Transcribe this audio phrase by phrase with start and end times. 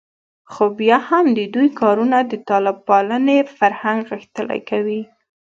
[0.51, 5.01] خو بیا هم د دوی کارونه د طالب پالنې فرهنګ غښتلی کوي